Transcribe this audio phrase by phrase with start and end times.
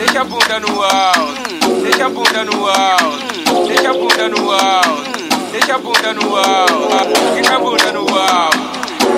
[0.00, 5.28] deixa a bunda no alto, deixa a bunda no alto, deixa a bunda no alto,
[5.52, 8.58] deixa a bunda no alto, fica a bunda no alto,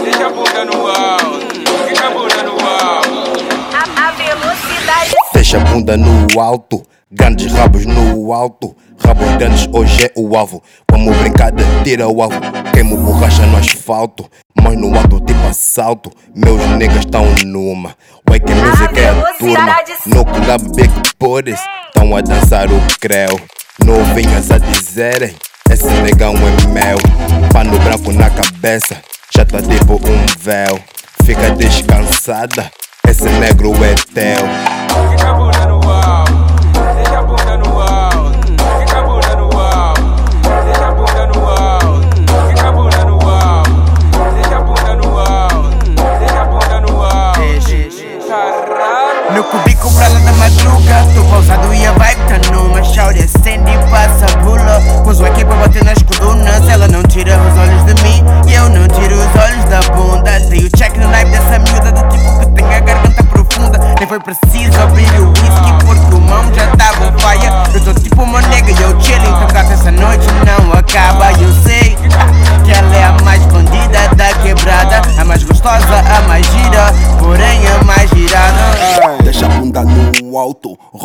[0.03, 1.47] deixa a bunda no alto,
[1.87, 3.33] fica a bunda no alto.
[3.73, 5.13] A, a velocidade.
[5.33, 6.83] Deixa a bunda no alto,
[7.13, 8.75] grandes rabos no alto.
[9.05, 10.63] Rabos grandes hoje é o alvo.
[10.91, 12.41] Vamos brincar de tira o alvo.
[12.73, 16.11] Queimo borracha no asfalto, mas no alto tipo assalto.
[16.35, 17.95] Meus niggas tão numa.
[18.29, 19.77] Wake music é a turma.
[20.07, 21.61] No club big bodies,
[21.95, 23.39] tão a dançar o creu.
[23.85, 25.35] Novinhas a dizerem,
[25.71, 26.99] esse negão é meu.
[27.53, 28.97] Pano branco na cabeça,
[29.35, 30.79] já tá tipo um véu.
[31.25, 32.71] Fica descansada,
[33.09, 35.62] esse negro é teu.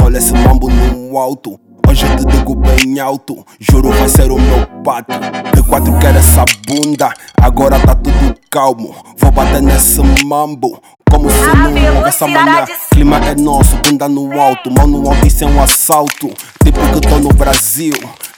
[0.08, 1.60] Rola esse mambo no alto.
[1.86, 5.14] Hoje eu te digo bem alto, juro vai ser o meu pato.
[5.54, 8.96] De quatro quero essa bunda, agora tá tudo calmo.
[9.18, 12.66] Vou bater nesse mambo, como se não houvesse amanhã.
[12.90, 16.30] Clima é nosso, bunda no alto, mão no alto, isso é um assalto.
[16.64, 17.94] Tipo que tô no Brasil,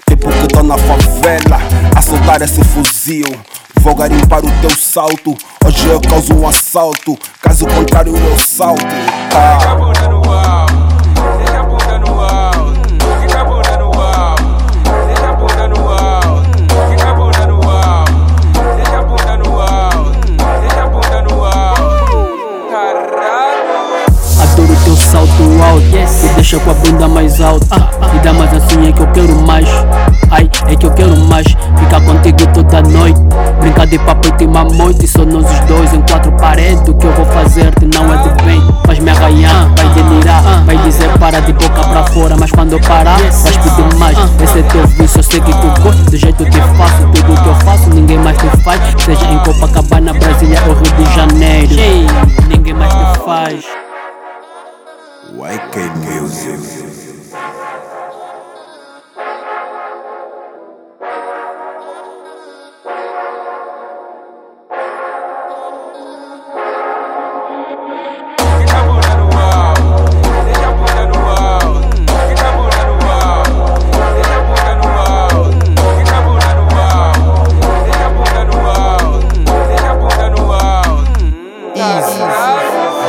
[0.08, 1.60] tipo que tô na favela,
[1.96, 3.26] a soltar esse fuzil.
[3.82, 5.36] Vou garimpar o teu salto.
[5.66, 7.18] Hoje eu causo um assalto.
[7.42, 8.82] Caso contrário, eu salto.
[8.82, 9.89] Fica
[25.80, 27.76] salto alto Me deixa com a bunda mais alta.
[28.14, 29.68] Me dá mais assim é que eu quero mais.
[30.32, 31.46] Ai, é que eu quero mais.
[31.48, 33.20] Ficar contigo toda noite.
[33.60, 36.88] Brincar de papo e te mamoite Só nós os dois em quatro paredes.
[36.88, 38.62] O que eu vou fazer-te não é de bem.
[38.86, 42.36] Faz-me arranhar, vai delirar Vai dizer para de boca pra fora.
[42.38, 44.18] Mas quando eu parar, vais pedir mais.
[44.42, 46.04] Esse é teu vício, eu sei que tu gosta.
[46.04, 48.82] Do jeito que faço, tudo que eu faço Ninguém mais te faz.
[49.04, 52.09] Seja em Copacabana, Brasília ou Rio de Janeiro
[55.70, 56.90] YK Music.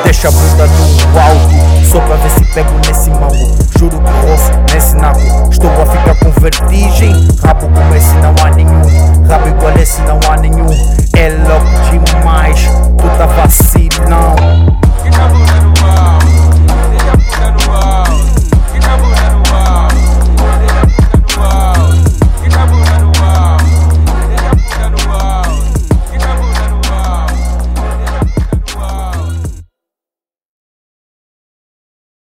[0.05, 1.60] Deixa a bunda no alto,
[1.91, 3.59] só pra ver se pego nesse mambo.
[3.77, 4.11] Juro que